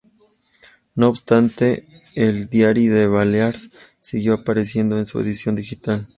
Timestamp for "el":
2.15-2.49